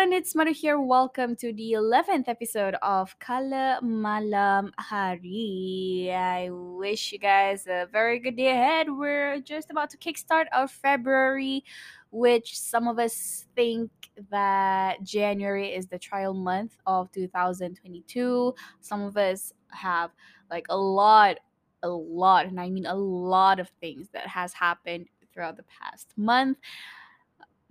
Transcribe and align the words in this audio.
everyone, 0.00 0.18
it's 0.18 0.34
Maru 0.34 0.54
here. 0.54 0.80
Welcome 0.80 1.36
to 1.36 1.52
the 1.52 1.72
11th 1.72 2.26
episode 2.26 2.74
of 2.80 3.14
Kala 3.18 3.80
Malam 3.82 4.72
Hari. 4.78 6.10
I 6.10 6.48
wish 6.50 7.12
you 7.12 7.18
guys 7.18 7.66
a 7.66 7.86
very 7.92 8.18
good 8.18 8.34
day 8.34 8.52
ahead. 8.52 8.86
We're 8.88 9.40
just 9.40 9.70
about 9.70 9.90
to 9.90 9.98
kickstart 9.98 10.46
our 10.52 10.68
February, 10.68 11.64
which 12.12 12.58
some 12.58 12.88
of 12.88 12.98
us 12.98 13.44
think 13.54 13.90
that 14.30 15.02
January 15.02 15.74
is 15.74 15.86
the 15.86 15.98
trial 15.98 16.32
month 16.32 16.78
of 16.86 17.12
2022. 17.12 18.54
Some 18.80 19.02
of 19.02 19.18
us 19.18 19.52
have 19.68 20.12
like 20.50 20.64
a 20.70 20.76
lot, 20.78 21.40
a 21.82 21.88
lot, 21.90 22.46
and 22.46 22.58
I 22.58 22.70
mean 22.70 22.86
a 22.86 22.94
lot 22.94 23.60
of 23.60 23.68
things 23.82 24.08
that 24.14 24.26
has 24.28 24.54
happened 24.54 25.08
throughout 25.34 25.58
the 25.58 25.64
past 25.64 26.14
month 26.16 26.56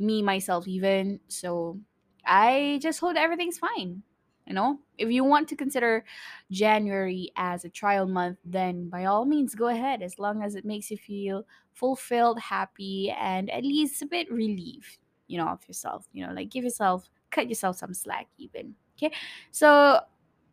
me 0.02 0.22
myself 0.22 0.66
even 0.66 1.20
so 1.28 1.78
i 2.30 2.80
just 2.82 3.00
hope 3.00 3.16
everything's 3.18 3.58
fine 3.58 4.04
you 4.48 4.56
know? 4.56 4.80
If 4.98 5.12
you 5.12 5.24
want 5.24 5.48
to 5.50 5.56
consider 5.56 6.04
january 6.50 7.32
as 7.36 7.66
a 7.66 7.70
trial 7.70 8.08
month 8.08 8.38
then 8.46 8.90
by 8.90 9.06
all 9.06 9.26
means 9.26 9.54
go 9.56 9.68
ahead 9.68 10.02
as 10.02 10.18
long 10.18 10.42
as 10.44 10.56
it 10.56 10.66
makes 10.66 10.90
you 10.90 10.98
feel 10.98 11.46
fulfilled 11.74 12.40
happy 12.40 13.12
and 13.12 13.50
at 13.52 13.64
least 13.64 14.02
a 14.02 14.06
bit 14.08 14.32
relieved 14.32 14.98
you 15.28 15.38
know 15.38 15.48
of 15.48 15.60
yourself 15.68 16.08
you 16.14 16.26
know 16.26 16.34
like 16.34 16.50
give 16.50 16.64
yourself 16.64 17.10
cut 17.32 17.48
yourself 17.48 17.78
some 17.78 17.94
slack 17.94 18.28
even 18.38 18.74
okay? 18.98 19.14
So 19.52 20.00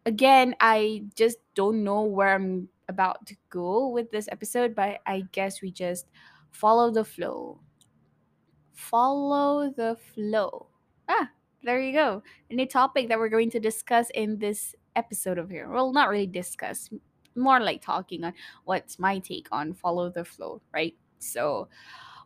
again 0.04 0.54
i 0.60 1.02
just 1.14 1.38
don't 1.54 1.82
know 1.82 2.02
where 2.02 2.34
i'm 2.34 2.68
about 2.88 3.26
to 3.26 3.34
go 3.50 3.88
with 3.88 4.10
this 4.12 4.28
episode 4.30 4.74
but 4.74 5.00
i 5.06 5.24
guess 5.32 5.62
we 5.62 5.70
just 5.70 6.06
follow 6.56 6.90
the 6.90 7.04
flow. 7.04 7.60
Follow 8.72 9.70
the 9.70 9.96
flow. 10.14 10.68
There 11.62 11.80
you 11.80 11.92
go. 11.92 12.22
A 12.50 12.54
new 12.54 12.66
topic 12.66 13.08
that 13.08 13.18
we're 13.18 13.28
going 13.28 13.50
to 13.50 13.60
discuss 13.60 14.10
in 14.10 14.38
this 14.38 14.74
episode 14.94 15.38
of 15.38 15.50
here. 15.50 15.68
Well, 15.68 15.92
not 15.92 16.08
really 16.08 16.26
discuss, 16.26 16.90
more 17.34 17.60
like 17.60 17.82
talking 17.82 18.24
on 18.24 18.34
what's 18.64 18.98
my 18.98 19.18
take 19.18 19.48
on 19.50 19.74
follow 19.74 20.10
the 20.10 20.24
flow, 20.24 20.60
right? 20.72 20.94
So, 21.18 21.68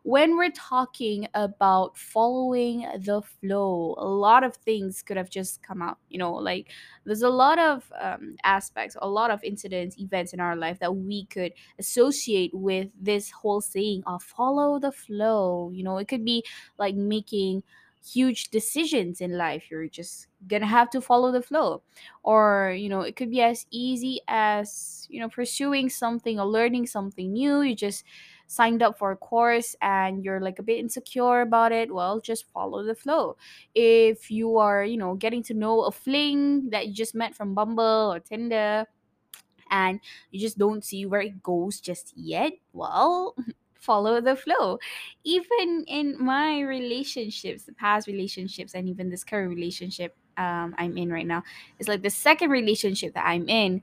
when 0.03 0.37
we're 0.37 0.51
talking 0.53 1.29
about 1.35 1.97
following 1.97 2.87
the 3.05 3.21
flow, 3.21 3.95
a 3.99 4.07
lot 4.07 4.45
of 4.45 4.57
things 4.57 5.03
could 5.03 5.19
have 5.19 5.29
just 5.29 5.63
come 5.63 5.83
out. 5.83 5.99
You 6.09 6.19
know, 6.19 6.33
like 6.33 6.71
there's 7.05 7.23
a 7.23 7.29
lot 7.29 7.59
of 7.59 7.91
um, 8.01 8.37
aspects, 8.45 8.97
a 9.01 9.09
lot 9.09 9.31
of 9.31 9.45
incidents, 9.45 9.99
events 9.99 10.33
in 10.33 10.41
our 10.41 10.57
life 10.57 10.79
that 10.81 10.97
we 10.97 11.27
could 11.27 11.53
associate 11.79 12.51
with 12.55 12.89
this 12.99 13.31
whole 13.31 13.61
saying 13.61 14.03
of 14.07 14.23
follow 14.23 14.79
the 14.79 14.93
flow. 14.93 15.71
You 15.73 15.85
know, 15.85 15.99
it 15.99 16.09
could 16.09 16.25
be 16.25 16.45
like 16.79 16.95
making 16.95 17.63
huge 18.05 18.49
decisions 18.51 19.21
in 19.21 19.37
life 19.37 19.71
you're 19.71 19.89
just 19.89 20.27
gonna 20.49 20.67
have 20.67 20.89
to 20.89 21.01
follow 21.01 21.31
the 21.31 21.43
flow 21.43 21.83
or 22.23 22.75
you 22.77 22.89
know 22.89 23.03
it 23.03 23.15
could 23.15 23.31
be 23.31 23.43
as 23.43 23.67
easy 23.71 24.21
as 24.27 25.07
you 25.11 25.21
know 25.21 25.29
pursuing 25.29 25.89
something 25.91 26.41
or 26.41 26.47
learning 26.47 26.87
something 26.87 27.33
new 27.33 27.61
you 27.61 27.75
just 27.75 28.05
signed 28.47 28.83
up 28.83 28.99
for 28.99 29.13
a 29.13 29.17
course 29.17 29.77
and 29.81 30.25
you're 30.25 30.41
like 30.41 30.59
a 30.59 30.63
bit 30.63 30.79
insecure 30.79 31.41
about 31.43 31.71
it, 31.71 31.95
well, 31.95 32.21
just 32.21 32.51
follow 32.51 32.83
the 32.83 32.97
flow. 32.97 33.37
If 33.77 34.29
you 34.29 34.59
are, 34.59 34.85
you 34.85 34.97
know, 34.97 35.15
getting 35.15 35.45
to 35.45 35.55
know 35.55 35.83
a 35.83 35.93
fling 35.93 36.71
that 36.71 36.89
you 36.89 36.93
just 36.93 37.15
met 37.15 37.37
from 37.37 37.55
Bumble 37.55 38.13
or 38.13 38.19
Tinder 38.19 38.87
and 39.71 40.01
you 40.31 40.41
just 40.41 40.59
don't 40.59 40.85
see 40.85 41.07
where 41.07 41.21
it 41.21 41.43
goes 41.43 41.81
just 41.81 42.13
yet, 42.17 42.53
well, 42.73 43.37
follow 43.81 44.21
the 44.21 44.37
flow. 44.37 44.79
Even 45.25 45.85
in 45.89 46.17
my 46.23 46.61
relationships, 46.61 47.65
the 47.65 47.73
past 47.73 48.07
relationships, 48.07 48.75
and 48.75 48.89
even 48.89 49.11
this 49.11 49.25
current 49.25 49.51
relationship 49.51 50.17
um, 50.37 50.75
I'm 50.79 50.97
in 50.97 51.13
right 51.13 51.27
now, 51.27 51.43
it's 51.79 51.89
like 51.89 52.03
the 52.03 52.11
second 52.11 52.51
relationship 52.51 53.15
that 53.15 53.27
I'm 53.27 53.49
in, 53.49 53.83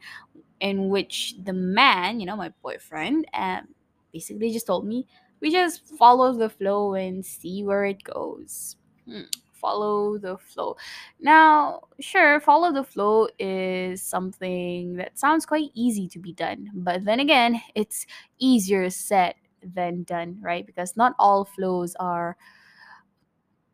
in 0.60 0.90
which 0.90 1.36
the 1.44 1.54
man, 1.54 2.20
you 2.20 2.26
know, 2.26 2.36
my 2.36 2.52
boyfriend, 2.62 3.26
um, 3.34 3.68
basically 4.12 4.52
just 4.52 4.68
told 4.68 4.86
me 4.86 5.08
we 5.40 5.52
just 5.52 5.86
follow 5.98 6.34
the 6.34 6.50
flow 6.50 6.96
and 6.96 7.26
see 7.26 7.64
where 7.64 7.86
it 7.86 8.04
goes. 8.04 8.76
Hmm, 9.08 9.22
Follow 9.54 10.18
the 10.18 10.38
flow. 10.38 10.78
Now, 11.20 11.82
sure, 12.00 12.40
follow 12.40 12.72
the 12.72 12.84
flow 12.84 13.28
is 13.40 14.02
something 14.02 14.96
that 14.98 15.18
sounds 15.18 15.46
quite 15.46 15.72
easy 15.74 16.08
to 16.10 16.20
be 16.20 16.32
done, 16.34 16.70
but 16.74 17.06
then 17.06 17.20
again, 17.20 17.62
it's 17.76 18.06
easier 18.40 18.90
said 18.90 19.36
than 19.64 20.04
done, 20.04 20.40
right? 20.42 20.66
Because 20.66 20.98
not 20.98 21.16
all 21.20 21.46
flows 21.46 21.96
are 21.96 22.38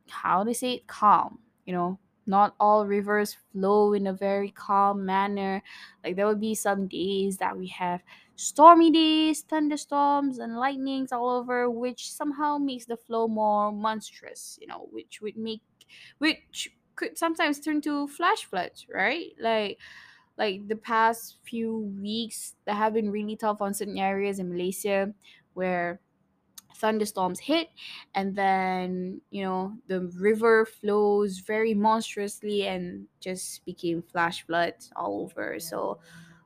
how 0.10 0.44
to 0.44 0.54
say 0.54 0.74
it? 0.74 0.88
Calm 0.88 1.40
you 1.66 1.74
know? 1.74 2.00
Not 2.26 2.56
all 2.58 2.86
rivers 2.88 3.36
flow 3.52 3.92
in 3.92 4.08
a 4.08 4.14
very 4.14 4.50
calm 4.50 5.06
manner. 5.06 5.62
Like 6.04 6.16
there 6.16 6.26
will 6.26 6.38
be 6.38 6.56
some 6.56 6.88
days 6.88 7.38
that 7.38 7.58
we 7.58 7.68
have 7.68 8.02
stormy 8.36 8.92
days 8.92 9.42
thunderstorms 9.42 10.40
and 10.40 10.58
lightnings 10.58 11.12
all 11.12 11.30
over 11.30 11.70
which 11.70 12.12
somehow 12.12 12.58
makes 12.58 12.86
the 12.86 12.98
flow 12.98 13.28
more 13.28 13.72
monstrous 13.72 14.58
you 14.60 14.66
know 14.66 14.88
which 14.92 15.22
would 15.22 15.38
make 15.38 15.62
which 16.18 16.72
could 16.96 17.16
sometimes 17.18 17.60
turn 17.60 17.82
to 17.82 18.08
flash 18.08 18.46
floods 18.46 18.88
right? 18.94 19.34
Like 19.40 19.80
like 20.38 20.68
the 20.68 20.76
past 20.76 21.38
few 21.44 21.78
weeks 22.02 22.56
that 22.66 22.76
have 22.76 22.94
been 22.94 23.12
really 23.12 23.36
tough 23.36 23.62
on 23.62 23.74
certain 23.74 23.98
areas 23.98 24.40
in 24.40 24.50
malaysia 24.50 25.14
where 25.53 26.00
thunderstorms 26.75 27.40
hit 27.40 27.69
and 28.16 28.36
then 28.36 29.22
you 29.30 29.44
know 29.44 29.78
the 29.88 30.02
river 30.19 30.66
flows 30.66 31.40
very 31.40 31.74
monstrously 31.74 32.68
and 32.68 33.08
just 33.19 33.64
became 33.66 34.02
flash 34.02 34.46
floods 34.46 34.91
all 34.96 35.22
over. 35.24 35.59
So 35.59 36.00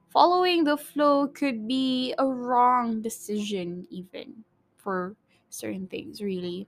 following 0.09 0.63
the 0.65 0.77
flow 0.77 1.27
could 1.27 1.67
be 1.67 2.13
a 2.19 2.27
wrong 2.27 3.01
decision 3.01 3.87
even 3.89 4.43
for 4.77 5.15
certain 5.49 5.87
things 5.87 6.21
really. 6.21 6.67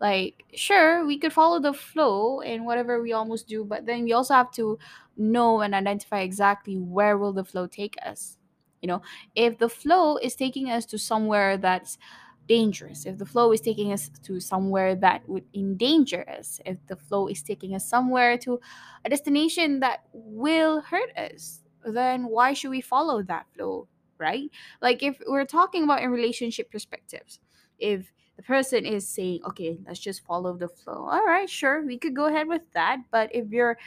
Like 0.00 0.44
sure 0.54 1.04
we 1.06 1.18
could 1.18 1.32
follow 1.32 1.58
the 1.60 1.72
flow 1.74 2.40
and 2.40 2.64
whatever 2.64 3.02
we 3.02 3.12
almost 3.12 3.48
do 3.48 3.64
but 3.64 3.84
then 3.86 4.04
we 4.04 4.12
also 4.12 4.34
have 4.34 4.52
to 4.52 4.78
know 5.16 5.60
and 5.60 5.74
identify 5.74 6.20
exactly 6.20 6.78
where 6.78 7.18
will 7.18 7.32
the 7.32 7.44
flow 7.44 7.66
take 7.66 7.96
us 8.04 8.37
you 8.82 8.88
know? 8.88 9.02
If 9.34 9.58
the 9.58 9.68
flow 9.68 10.16
is 10.16 10.34
taking 10.34 10.70
us 10.70 10.86
to 10.86 10.98
somewhere 10.98 11.56
that's 11.56 11.98
dangerous 12.46 13.04
if 13.04 13.18
the 13.18 13.26
flow 13.26 13.52
is 13.52 13.60
taking 13.60 13.92
us 13.92 14.08
to 14.22 14.40
somewhere 14.40 14.94
that 14.94 15.20
would 15.28 15.44
endanger 15.54 16.24
us 16.30 16.58
if 16.64 16.78
the 16.86 16.96
flow 16.96 17.28
is 17.28 17.42
taking 17.42 17.74
us 17.74 17.86
somewhere 17.86 18.38
to 18.38 18.58
a 19.04 19.10
destination 19.10 19.80
that 19.80 20.04
will 20.14 20.80
hurt 20.80 21.14
us 21.14 21.60
then 21.84 22.24
why 22.24 22.54
should 22.54 22.70
we 22.70 22.80
follow 22.80 23.22
that 23.22 23.44
flow 23.54 23.86
right? 24.18 24.50
Like 24.82 25.02
if 25.02 25.20
we're 25.26 25.44
talking 25.44 25.84
about 25.84 26.02
in 26.02 26.10
relationship 26.10 26.70
perspectives 26.70 27.38
if 27.78 28.12
the 28.36 28.42
person 28.42 28.84
is 28.84 29.08
saying 29.08 29.40
okay 29.46 29.78
let's 29.86 30.00
just 30.00 30.24
follow 30.24 30.56
the 30.56 30.68
flow 30.68 31.08
all 31.08 31.24
right 31.24 31.48
sure 31.48 31.84
we 31.84 31.98
could 31.98 32.14
go 32.14 32.26
ahead 32.26 32.48
with 32.48 32.62
that 32.72 32.98
but 33.10 33.32
if 33.34 33.50
your 33.50 33.78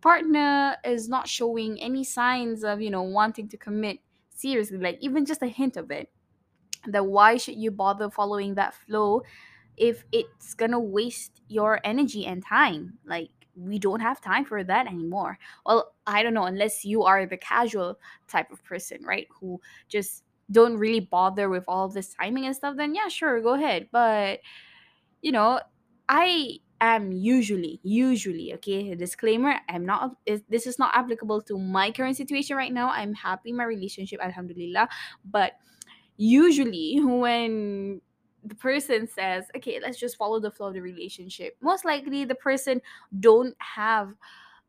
partner 0.00 0.76
is 0.84 1.08
not 1.08 1.28
showing 1.28 1.80
any 1.80 2.04
signs 2.04 2.64
of 2.64 2.80
you 2.80 2.90
know 2.90 3.02
wanting 3.02 3.48
to 3.48 3.56
commit 3.56 3.98
seriously 4.34 4.78
like 4.78 4.98
even 5.00 5.24
just 5.24 5.42
a 5.42 5.46
hint 5.46 5.76
of 5.76 5.90
it 5.90 6.10
that 6.86 7.06
why 7.06 7.36
should 7.36 7.56
you 7.56 7.70
bother 7.70 8.10
following 8.10 8.54
that 8.54 8.74
flow 8.74 9.22
if 9.76 10.04
it's 10.12 10.54
gonna 10.54 10.78
waste 10.78 11.40
your 11.48 11.80
energy 11.84 12.26
and 12.26 12.44
time? 12.44 12.98
Like 13.06 13.30
we 13.56 13.78
don't 13.78 14.00
have 14.00 14.20
time 14.20 14.44
for 14.44 14.62
that 14.64 14.86
anymore. 14.86 15.38
Well 15.64 15.92
i 16.06 16.22
don't 16.22 16.34
know 16.34 16.44
unless 16.44 16.84
you 16.84 17.04
are 17.04 17.26
the 17.26 17.36
casual 17.38 17.98
type 18.28 18.50
of 18.52 18.62
person 18.64 19.02
right 19.04 19.26
who 19.40 19.60
just 19.88 20.24
don't 20.50 20.76
really 20.76 21.00
bother 21.00 21.48
with 21.48 21.64
all 21.66 21.88
this 21.88 22.12
timing 22.14 22.44
and 22.44 22.54
stuff 22.54 22.76
then 22.76 22.94
yeah 22.94 23.08
sure 23.08 23.40
go 23.40 23.54
ahead. 23.54 23.88
But 23.92 24.40
you 25.22 25.32
know 25.32 25.60
i 26.08 26.58
am 26.84 27.12
usually 27.12 27.80
usually 27.82 28.52
okay 28.54 28.94
disclaimer 28.94 29.54
i'm 29.68 29.86
not 29.86 30.16
this 30.48 30.66
is 30.66 30.78
not 30.78 30.94
applicable 30.94 31.40
to 31.42 31.58
my 31.58 31.90
current 31.90 32.16
situation 32.16 32.56
right 32.56 32.72
now. 32.72 32.90
I'm 32.90 33.14
happy 33.14 33.52
my 33.52 33.64
relationship 33.64 34.20
alhamdulillah. 34.22 34.88
But 35.24 35.52
usually 36.16 37.00
when 37.02 38.00
the 38.44 38.54
person 38.54 39.08
says 39.08 39.44
okay 39.56 39.80
let's 39.80 39.98
just 39.98 40.16
follow 40.16 40.38
the 40.38 40.50
flow 40.50 40.68
of 40.68 40.74
the 40.74 40.82
relationship 40.82 41.56
most 41.62 41.84
likely 41.84 42.26
the 42.26 42.34
person 42.34 42.80
don't 43.20 43.56
have 43.58 44.14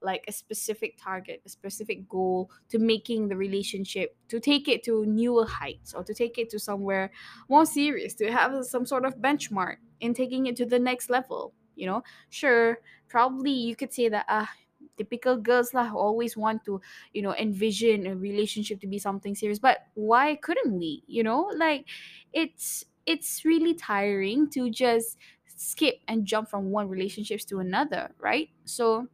like 0.01 0.23
a 0.29 0.31
specific 0.31 0.97
target 0.97 1.41
a 1.45 1.49
specific 1.49 2.07
goal 2.07 2.49
to 2.69 2.79
making 2.79 3.27
the 3.27 3.35
relationship 3.35 4.15
to 4.29 4.39
take 4.39 4.69
it 4.69 4.81
to 4.81 5.05
newer 5.05 5.45
heights 5.45 5.93
or 5.93 6.05
to 6.05 6.13
take 6.13 6.37
it 6.37 6.49
to 6.49 6.57
somewhere 6.57 7.11
more 7.49 7.65
serious 7.65 8.13
to 8.13 8.31
have 8.31 8.63
some 8.65 8.85
sort 8.85 9.03
of 9.03 9.17
benchmark 9.17 9.75
in 9.99 10.13
taking 10.13 10.45
it 10.45 10.55
to 10.55 10.65
the 10.65 10.79
next 10.79 11.09
level 11.09 11.53
you 11.75 11.85
know? 11.85 12.03
Sure 12.29 12.79
probably 13.07 13.51
you 13.51 13.75
could 13.75 13.93
say 13.93 14.09
that 14.09 14.25
ah 14.29 14.49
typical 14.97 15.37
girls 15.37 15.73
lah 15.73 15.91
always 15.93 16.35
want 16.37 16.63
to 16.65 16.79
you 17.13 17.21
know 17.21 17.33
envision 17.35 18.07
a 18.07 18.15
relationship 18.15 18.79
to 18.79 18.87
be 18.87 18.97
something 18.99 19.35
serious 19.35 19.59
but 19.59 19.87
why 19.95 20.35
couldn't 20.35 20.77
we 20.77 21.03
you 21.07 21.23
know? 21.23 21.51
Like 21.55 21.87
it's 22.33 22.85
it's 23.05 23.45
really 23.45 23.73
tiring 23.73 24.49
to 24.51 24.69
just 24.69 25.17
skip 25.45 26.01
and 26.07 26.25
jump 26.25 26.49
from 26.49 26.71
one 26.71 26.89
relationships 26.89 27.45
to 27.45 27.59
another 27.59 28.15
right? 28.19 28.49
So 28.65 29.07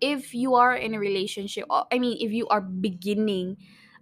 if 0.00 0.34
you 0.34 0.54
are 0.54 0.76
in 0.76 0.94
a 0.94 0.98
relationship 0.98 1.64
or 1.70 1.86
i 1.92 1.98
mean 1.98 2.16
if 2.20 2.32
you 2.32 2.46
are 2.48 2.60
beginning 2.60 3.56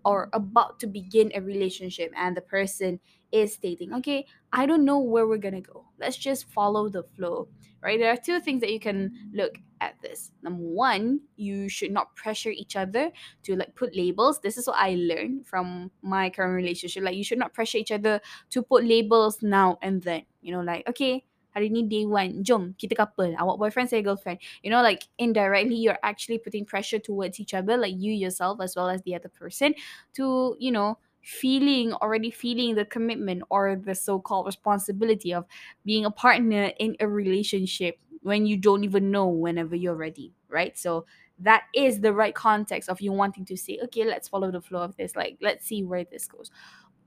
or 0.05 0.29
about 0.33 0.79
to 0.81 0.87
begin 0.87 1.33
a 1.35 1.41
relationship 1.41 2.13
and 2.17 2.37
the 2.37 2.41
person 2.41 3.01
is 3.33 3.53
stating 3.55 3.93
okay 3.93 4.25
i 4.53 4.67
don't 4.67 4.85
know 4.85 4.99
where 4.99 5.27
we're 5.27 5.37
gonna 5.37 5.61
go. 5.61 5.85
Let's 5.99 6.17
just 6.17 6.49
follow 6.51 6.89
the 6.89 7.03
flow 7.17 7.49
right? 7.87 8.01
There 8.01 8.11
are 8.11 8.17
two 8.17 8.41
things 8.41 8.61
that 8.63 8.73
you 8.73 8.81
can 8.81 9.13
look 9.33 9.59
at 9.81 9.95
this. 10.03 10.33
Number 10.43 10.63
one 10.63 11.21
you 11.37 11.69
should 11.69 11.93
not 11.93 12.15
pressure 12.17 12.51
each 12.51 12.75
other 12.75 13.11
to 13.45 13.55
like 13.57 13.75
put 13.77 13.95
labels. 13.95 14.41
This 14.41 14.59
is 14.59 14.67
what 14.67 14.77
i 14.79 14.97
learned 14.99 15.47
from 15.47 15.91
my 16.03 16.29
current 16.31 16.55
relationship. 16.55 17.05
Like 17.05 17.15
you 17.15 17.25
should 17.25 17.39
not 17.39 17.55
pressure 17.55 17.79
each 17.79 17.93
other 17.93 18.21
to 18.51 18.63
put 18.63 18.85
labels 18.85 19.39
now 19.41 19.79
and 19.83 20.03
then. 20.03 20.23
You 20.43 20.53
know 20.53 20.63
like 20.63 20.87
okay 20.89 21.25
hari 21.55 21.71
ni 21.71 21.83
day 21.83 22.05
one 22.05 22.45
jom 22.45 22.75
kita 22.77 22.95
couple 22.95 23.33
awak 23.39 23.59
boyfriend 23.59 23.89
saya 23.91 24.03
girlfriend. 24.03 24.43
You 24.63 24.71
know 24.71 24.83
like 24.83 25.07
indirectly 25.19 25.77
you're 25.77 26.03
actually 26.03 26.39
putting 26.39 26.67
pressure 26.67 26.99
towards 26.99 27.39
each 27.39 27.55
other 27.55 27.77
like 27.77 27.95
you 27.95 28.13
yourself 28.13 28.59
as 28.61 28.75
well 28.75 28.91
as 28.91 29.03
the 29.03 29.15
other 29.15 29.31
person 29.31 29.75
to 30.19 30.57
you 30.59 30.71
know 30.75 30.99
feeling 31.27 31.93
already 31.95 32.31
feeling 32.31 32.77
the 32.77 32.85
commitment 32.85 33.43
or 33.51 33.75
the 33.75 33.95
so-called 33.95 34.47
responsibility 34.47 35.35
of 35.35 35.45
being 35.85 36.05
a 36.05 36.11
partner 36.11 36.71
in 36.79 36.97
a 37.01 37.09
relationship 37.09 37.99
when 38.23 38.47
you 38.47 38.57
don't 38.57 38.85
even 38.85 39.11
know 39.11 39.27
whenever 39.27 39.75
you're 39.75 39.97
ready 39.97 40.33
right? 40.49 40.79
So 40.79 41.07
that 41.39 41.65
is 41.75 42.01
the 42.01 42.13
right 42.13 42.35
context 42.35 42.89
of 42.89 43.01
you 43.01 43.13
wanting 43.13 43.45
to 43.45 43.57
say 43.57 43.79
okay 43.85 44.05
let's 44.05 44.29
follow 44.29 44.51
the 44.51 44.61
flow 44.61 44.81
of 44.81 44.97
this 44.97 45.15
like 45.15 45.37
let's 45.43 45.67
see 45.67 45.83
where 45.83 46.05
this 46.05 46.27
goes. 46.27 46.51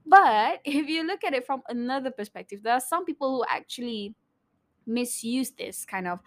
But 0.06 0.60
if 0.66 0.88
you 0.88 1.06
look 1.07 1.24
at 1.24 1.33
it 1.33 1.45
from 1.45 1.63
another 1.69 2.12
perspective 2.12 2.62
there 2.62 2.74
are 2.74 2.81
some 2.81 3.06
people 3.06 3.38
who 3.38 3.45
actually 3.50 4.13
misuse 4.86 5.51
this 5.51 5.86
kind 5.86 6.07
of 6.07 6.19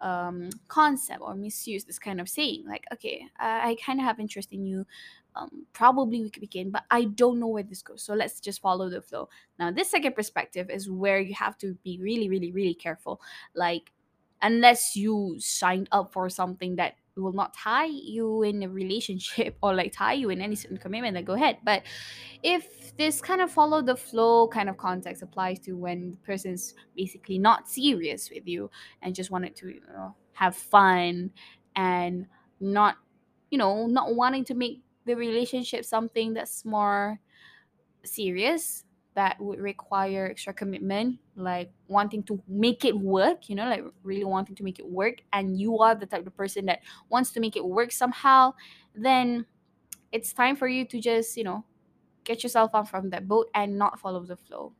um, 0.00 0.50
concept 0.68 1.20
or 1.20 1.34
misuse 1.34 1.84
this 1.84 1.98
kind 1.98 2.20
of 2.20 2.28
saying 2.28 2.64
like 2.68 2.84
okay 2.92 3.26
i, 3.36 3.70
I 3.70 3.76
kind 3.84 3.98
of 3.98 4.06
have 4.06 4.20
interest 4.20 4.52
in 4.52 4.64
you 4.64 4.86
um, 5.38 5.66
probably 5.72 6.22
we 6.22 6.30
could 6.30 6.40
begin 6.40 6.70
but 6.70 6.84
i 6.90 7.04
don't 7.04 7.38
know 7.38 7.46
where 7.46 7.62
this 7.62 7.82
goes. 7.82 8.02
So 8.02 8.14
let's 8.14 8.40
just 8.40 8.60
follow 8.60 8.90
the 8.90 9.00
flow. 9.00 9.28
Now 9.58 9.70
this 9.70 9.90
second 9.90 10.14
perspective 10.14 10.68
is 10.70 10.90
where 10.90 11.20
you 11.20 11.34
have 11.34 11.56
to 11.58 11.74
be 11.84 11.98
really 12.00 12.28
really 12.28 12.52
really 12.52 12.74
careful. 12.74 13.20
Like 13.54 13.92
unless 14.42 14.94
you 14.94 15.36
signed 15.38 15.88
up 15.92 16.12
for 16.12 16.28
something 16.28 16.76
that 16.76 16.94
will 17.16 17.32
not 17.32 17.52
tie 17.54 17.86
you 17.86 18.42
in 18.42 18.62
a 18.62 18.68
relationship 18.68 19.56
or 19.62 19.74
like 19.74 19.92
tie 19.92 20.12
you 20.12 20.30
in 20.30 20.40
any 20.40 20.54
certain 20.54 20.76
commitment 20.76 21.14
then 21.14 21.24
go 21.24 21.34
ahead. 21.34 21.58
But 21.64 21.82
if 22.42 22.96
this 22.96 23.20
kind 23.20 23.40
of 23.40 23.50
follow 23.50 23.82
the 23.82 23.96
flow 23.96 24.48
kind 24.48 24.68
of 24.68 24.76
context 24.76 25.22
applies 25.22 25.58
to 25.60 25.72
when 25.72 26.12
the 26.12 26.16
person's 26.18 26.74
basically 26.96 27.38
not 27.38 27.68
serious 27.68 28.30
with 28.30 28.46
you 28.46 28.70
and 29.02 29.14
just 29.14 29.30
wanted 29.30 29.56
to 29.56 29.68
you 29.68 29.80
know, 29.92 30.14
have 30.32 30.56
fun 30.56 31.30
and 31.74 32.26
not 32.60 32.96
you 33.50 33.58
know 33.58 33.86
not 33.86 34.14
wanting 34.14 34.44
to 34.44 34.54
make 34.54 34.82
the 35.08 35.16
relationship 35.16 35.84
something 35.84 36.34
that's 36.34 36.64
more 36.64 37.18
serious 38.04 38.84
that 39.14 39.40
would 39.40 39.58
require 39.58 40.28
extra 40.30 40.52
commitment 40.52 41.18
like 41.34 41.72
wanting 41.88 42.22
to 42.22 42.40
make 42.46 42.84
it 42.84 42.96
work 42.96 43.48
you 43.48 43.56
know 43.56 43.68
like 43.68 43.82
really 44.04 44.24
wanting 44.24 44.54
to 44.54 44.62
make 44.62 44.78
it 44.78 44.86
work 44.86 45.16
and 45.32 45.58
you 45.58 45.78
are 45.78 45.96
the 45.96 46.06
type 46.06 46.26
of 46.26 46.36
person 46.36 46.66
that 46.66 46.80
wants 47.08 47.32
to 47.32 47.40
make 47.40 47.56
it 47.56 47.64
work 47.64 47.90
somehow 47.90 48.52
then 48.94 49.44
it's 50.12 50.32
time 50.32 50.54
for 50.56 50.68
you 50.68 50.84
to 50.84 51.00
just 51.00 51.36
you 51.36 51.44
know 51.44 51.64
get 52.24 52.42
yourself 52.42 52.70
out 52.74 52.88
from 52.88 53.10
that 53.10 53.26
boat 53.26 53.48
and 53.54 53.76
not 53.78 53.98
follow 53.98 54.22
the 54.22 54.36
flow. 54.36 54.72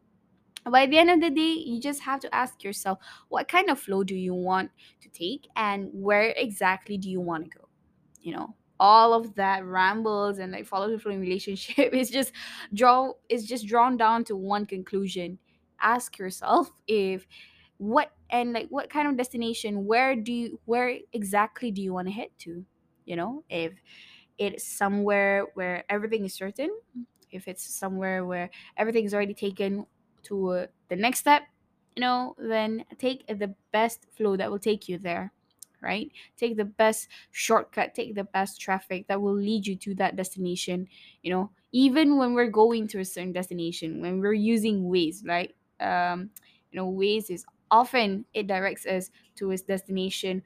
By 0.70 0.84
the 0.86 0.98
end 0.98 1.10
of 1.10 1.20
the 1.20 1.30
day 1.30 1.52
you 1.66 1.80
just 1.80 2.02
have 2.02 2.20
to 2.20 2.34
ask 2.34 2.62
yourself 2.62 2.98
what 3.28 3.48
kind 3.48 3.70
of 3.70 3.80
flow 3.80 4.04
do 4.04 4.14
you 4.14 4.34
want 4.34 4.70
to 5.00 5.08
take 5.08 5.48
and 5.56 5.88
where 5.92 6.34
exactly 6.36 6.98
do 6.98 7.08
you 7.08 7.20
want 7.20 7.44
to 7.44 7.58
go? 7.58 7.68
You 8.20 8.34
know 8.34 8.54
all 8.80 9.12
of 9.14 9.34
that 9.34 9.64
rambles 9.64 10.38
and 10.38 10.52
like 10.52 10.66
follow 10.66 10.90
the 10.90 10.98
flow 10.98 11.12
in 11.12 11.20
relationship 11.20 11.92
is 11.94 12.10
just 12.10 12.32
draw 12.74 13.12
is 13.28 13.46
just 13.46 13.66
drawn 13.66 13.96
down 13.96 14.24
to 14.24 14.36
one 14.36 14.66
conclusion. 14.66 15.38
Ask 15.80 16.18
yourself 16.18 16.70
if 16.86 17.26
what 17.78 18.12
and 18.30 18.52
like 18.52 18.68
what 18.68 18.90
kind 18.90 19.08
of 19.08 19.16
destination 19.16 19.86
where 19.86 20.16
do 20.16 20.32
you 20.32 20.60
where 20.64 20.98
exactly 21.12 21.70
do 21.70 21.80
you 21.82 21.92
want 21.92 22.08
to 22.08 22.12
head 22.12 22.30
to? 22.38 22.64
You 23.04 23.16
know 23.16 23.44
if 23.48 23.80
it's 24.38 24.64
somewhere 24.64 25.46
where 25.54 25.84
everything 25.88 26.24
is 26.24 26.34
certain 26.34 26.70
if 27.30 27.48
it's 27.48 27.64
somewhere 27.64 28.24
where 28.24 28.50
everything's 28.76 29.12
already 29.14 29.34
taken 29.34 29.86
to 30.22 30.48
uh, 30.50 30.66
the 30.88 30.96
next 30.96 31.20
step 31.20 31.42
you 31.96 32.00
know 32.00 32.34
then 32.38 32.84
take 32.98 33.26
the 33.26 33.54
best 33.72 34.06
flow 34.16 34.36
that 34.36 34.50
will 34.50 34.58
take 34.58 34.88
you 34.88 34.98
there 34.98 35.32
right? 35.82 36.10
Take 36.36 36.56
the 36.56 36.64
best 36.64 37.08
shortcut 37.30 37.94
take 37.94 38.14
the 38.14 38.24
best 38.24 38.60
traffic 38.60 39.06
that 39.08 39.20
will 39.20 39.34
lead 39.34 39.66
you 39.66 39.76
to 39.76 39.94
that 39.96 40.16
destination 40.16 40.88
you 41.22 41.30
know? 41.32 41.50
Even 41.72 42.16
when 42.16 42.32
we're 42.34 42.48
going 42.50 42.88
to 42.88 43.00
a 43.00 43.04
certain 43.04 43.32
destination 43.32 44.00
when 44.00 44.20
we're 44.20 44.32
using 44.32 44.84
Waze 44.84 45.26
right? 45.26 45.54
Um 45.80 46.30
you 46.70 46.76
know 46.80 46.90
Waze 46.90 47.30
is 47.30 47.44
often 47.70 48.24
it 48.34 48.46
directs 48.46 48.86
us 48.86 49.10
to 49.36 49.50
its 49.50 49.62
destination 49.62 50.42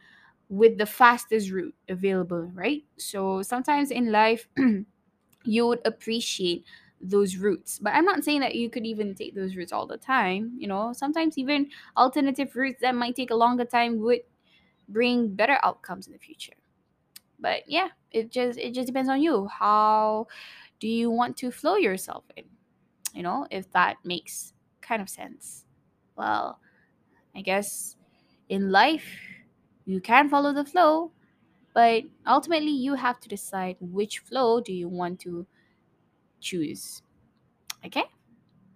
with 0.48 0.76
the 0.78 0.86
fastest 0.86 1.50
route 1.50 1.74
available 1.88 2.50
right? 2.54 2.84
So 2.98 3.42
sometimes 3.42 3.90
in 3.90 4.12
life 4.12 4.48
you 5.44 5.66
would 5.66 5.80
appreciate 5.84 6.64
those 7.04 7.36
routes 7.36 7.80
but 7.80 7.92
i'm 7.94 8.04
not 8.04 8.22
saying 8.22 8.40
that 8.40 8.54
you 8.54 8.70
could 8.70 8.86
even 8.86 9.12
take 9.14 9.34
those 9.34 9.56
routes 9.56 9.72
all 9.72 9.86
the 9.88 9.96
time 9.96 10.52
you 10.56 10.68
know? 10.68 10.92
Sometimes 10.92 11.36
even 11.36 11.68
alternative 11.96 12.54
routes 12.54 12.80
that 12.80 12.94
might 12.94 13.16
take 13.16 13.30
a 13.30 13.34
longer 13.34 13.64
time 13.64 13.98
would 14.00 14.20
bring 14.88 15.34
better 15.34 15.58
outcomes 15.62 16.06
in 16.06 16.12
the 16.12 16.18
future. 16.18 16.54
But 17.38 17.62
yeah 17.66 17.88
it 18.10 18.30
just 18.30 18.58
it 18.58 18.74
just 18.74 18.86
depends 18.86 19.08
on 19.08 19.22
you. 19.22 19.46
How 19.48 20.26
do 20.80 20.88
you 20.88 21.10
want 21.10 21.36
to 21.38 21.50
flow 21.50 21.76
yourself 21.76 22.24
in? 22.36 22.44
You 23.14 23.22
know 23.22 23.46
if 23.50 23.70
that 23.72 23.96
makes 24.04 24.54
kind 24.80 25.02
of 25.02 25.08
sense. 25.08 25.64
Well 26.16 26.58
i 27.34 27.40
guess 27.40 27.96
in 28.50 28.70
life 28.70 29.16
you 29.86 30.00
can 30.00 30.28
follow 30.28 30.52
the 30.52 30.64
flow 30.66 31.10
but 31.74 32.02
ultimately 32.26 32.70
you 32.70 32.94
have 32.94 33.18
to 33.20 33.28
decide 33.28 33.76
which 33.80 34.18
flow 34.18 34.60
do 34.60 34.72
you 34.72 34.88
want 34.88 35.18
to 35.20 35.46
choose. 36.40 37.02
Okay? 37.86 38.04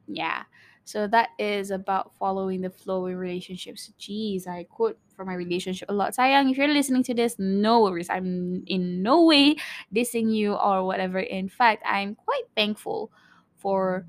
Yeah. 0.06 0.44
So 0.84 1.06
that 1.08 1.30
is 1.38 1.70
about 1.70 2.12
following 2.16 2.60
the 2.60 2.70
flow 2.70 3.06
in 3.06 3.16
relationships. 3.16 3.92
Jeez 3.98 4.46
i 4.46 4.64
quote 4.64 4.98
from 5.16 5.26
my 5.28 5.34
relationship 5.34 5.88
a 5.90 5.92
lot. 5.94 6.14
Sayang 6.14 6.50
if 6.50 6.58
you're 6.58 6.68
listening 6.68 7.02
to 7.04 7.14
this 7.14 7.36
no 7.38 7.82
worries. 7.82 8.10
I'm 8.10 8.62
in 8.66 9.02
no 9.02 9.24
way 9.24 9.56
dissing 9.94 10.32
you 10.32 10.54
or 10.54 10.84
whatever. 10.84 11.18
In 11.18 11.48
fact 11.48 11.82
i'm 11.86 12.14
quite 12.14 12.44
thankful 12.54 13.10
for 13.56 14.06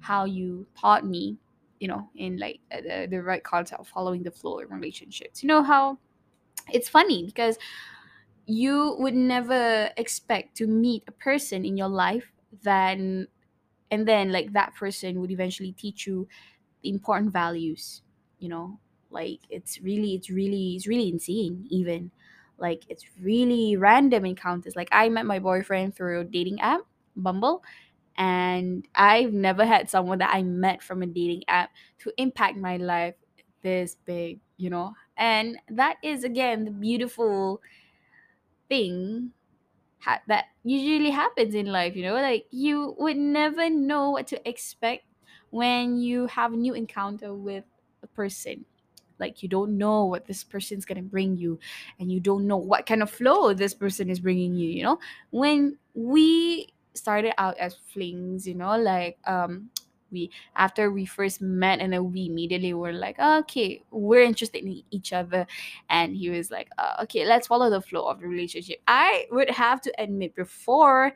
how 0.00 0.24
you 0.24 0.66
taught 0.78 1.04
me 1.06 1.36
you 1.78 1.88
know 1.88 2.08
in 2.14 2.38
like 2.38 2.60
uh, 2.72 2.80
the, 2.80 3.08
the 3.10 3.22
right 3.22 3.42
concept 3.42 3.80
of 3.80 3.88
following 3.88 4.22
the 4.22 4.30
flow 4.30 4.58
in 4.58 4.68
relationships. 4.68 5.42
You 5.42 5.48
know 5.48 5.62
how 5.62 5.98
it's 6.72 6.88
funny 6.88 7.24
because 7.24 7.58
you 8.46 8.96
would 8.98 9.14
never 9.14 9.90
expect 9.96 10.56
to 10.56 10.66
meet 10.66 11.04
a 11.08 11.12
person 11.12 11.64
in 11.64 11.76
your 11.76 11.88
life 11.88 12.32
then 12.62 13.26
and 13.90 14.06
then 14.06 14.32
like 14.32 14.52
that 14.52 14.74
person 14.74 15.20
would 15.20 15.30
eventually 15.30 15.72
teach 15.72 16.06
you 16.06 16.26
the 16.82 16.90
important 16.90 17.32
values 17.32 18.02
you 18.38 18.48
know 18.48 18.78
like 19.10 19.40
it's 19.50 19.80
really 19.80 20.14
it's 20.14 20.30
really 20.30 20.76
it's 20.76 20.86
really 20.86 21.08
insane 21.08 21.66
even. 21.70 22.10
Like 22.58 22.84
it's 22.88 23.04
really 23.20 23.76
random 23.76 24.24
encounters. 24.26 24.76
Like 24.76 24.88
i 24.92 25.08
met 25.08 25.26
my 25.26 25.38
boyfriend 25.38 25.94
through 25.96 26.20
a 26.20 26.24
dating 26.24 26.60
app 26.60 26.80
bumble 27.16 27.62
and 28.16 28.86
i've 28.94 29.32
never 29.32 29.64
had 29.66 29.88
someone 29.90 30.18
that 30.18 30.30
i 30.34 30.42
met 30.42 30.82
from 30.82 31.02
a 31.02 31.06
dating 31.06 31.42
app 31.48 31.70
to 31.98 32.12
impact 32.18 32.56
my 32.56 32.76
life 32.76 33.14
this 33.62 33.96
big 34.04 34.40
you 34.56 34.68
know? 34.70 34.92
And 35.16 35.56
that 35.70 35.96
is 36.02 36.24
again 36.24 36.64
the 36.66 36.70
beautiful 36.70 37.60
thing 38.68 39.32
ha- 40.00 40.22
that 40.28 40.46
usually 40.64 41.10
happens 41.10 41.54
in 41.54 41.66
life 41.66 41.96
you 41.96 42.04
know? 42.04 42.14
Like 42.14 42.46
you 42.50 42.96
would 42.98 43.16
never 43.16 43.70
know 43.70 44.10
what 44.10 44.28
to 44.28 44.48
expect 44.48 45.04
when 45.50 45.98
you 45.98 46.26
have 46.28 46.52
a 46.52 46.56
new 46.56 46.74
encounter 46.74 47.34
with 47.34 47.64
a 48.02 48.08
person 48.08 48.66
like 49.20 49.42
you 49.42 49.48
don't 49.48 49.76
know 49.76 50.04
what 50.04 50.26
this 50.26 50.42
person's 50.42 50.84
gonna 50.84 51.02
bring 51.02 51.36
you 51.36 51.58
and 51.98 52.10
you 52.10 52.18
don't 52.18 52.46
know 52.46 52.56
what 52.56 52.86
kind 52.86 53.02
of 53.02 53.10
flow 53.10 53.52
this 53.54 53.74
person 53.74 54.10
is 54.10 54.20
bringing 54.20 54.54
you 54.54 54.70
you 54.70 54.82
know? 54.82 54.98
When 55.30 55.76
we 55.94 56.68
started 56.94 57.32
out 57.38 57.56
as 57.58 57.76
flings 57.92 58.46
you 58.48 58.54
know 58.54 58.76
like 58.76 59.16
um 59.26 59.70
we 60.10 60.30
after 60.56 60.90
we 60.90 61.06
first 61.06 61.40
met 61.40 61.80
and 61.80 61.92
then 61.92 62.12
we 62.12 62.26
immediately 62.26 62.74
were 62.74 62.92
like 62.92 63.18
okay 63.18 63.82
we're 63.90 64.22
interested 64.22 64.64
in 64.64 64.82
each 64.90 65.12
other 65.12 65.46
and 65.88 66.16
he 66.16 66.30
was 66.30 66.50
like 66.50 66.68
uh, 66.78 66.96
okay 67.02 67.24
let's 67.24 67.46
follow 67.46 67.70
the 67.70 67.80
flow 67.80 68.06
of 68.06 68.20
the 68.20 68.26
relationship. 68.26 68.80
I 68.88 69.26
would 69.30 69.50
have 69.50 69.80
to 69.82 69.92
admit 70.02 70.34
before 70.34 71.12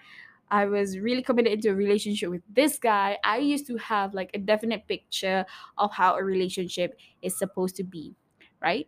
I 0.55 0.67
was 0.67 0.99
really 0.99 1.23
committed 1.23 1.53
into 1.53 1.71
a 1.71 1.75
relationship 1.75 2.31
with 2.31 2.43
this 2.49 2.79
guy, 2.79 3.19
I 3.25 3.39
used 3.39 3.67
to 3.67 3.77
have 3.79 4.15
like 4.15 4.31
a 4.35 4.39
definite 4.39 4.87
picture 4.87 5.45
of 5.79 5.93
how 5.93 6.15
a 6.17 6.23
relationship 6.23 6.99
is 7.23 7.37
supposed 7.37 7.77
to 7.77 7.85
be, 7.85 8.15
right? 8.63 8.87